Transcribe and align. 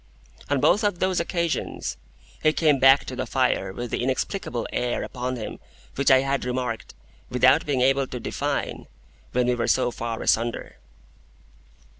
On 0.49 0.59
both 0.59 0.83
of 0.83 0.97
those 0.97 1.19
occasions, 1.19 1.95
he 2.41 2.53
came 2.53 2.79
back 2.79 3.05
to 3.05 3.15
the 3.15 3.27
fire 3.27 3.71
with 3.71 3.91
the 3.91 4.01
inexplicable 4.01 4.67
air 4.73 5.03
upon 5.03 5.35
him 5.35 5.59
which 5.93 6.09
I 6.09 6.21
had 6.21 6.43
remarked, 6.43 6.95
without 7.29 7.67
being 7.67 7.81
able 7.81 8.07
to 8.07 8.19
define, 8.19 8.87
when 9.31 9.45
we 9.45 9.53
were 9.53 9.67
so 9.67 9.91
far 9.91 10.19
asunder. 10.23 10.77